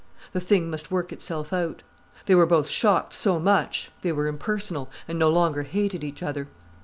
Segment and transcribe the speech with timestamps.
[0.33, 1.83] The thing must work itself out.
[2.25, 6.47] They were both shocked so much, they were impersonal, and no longer hated each other.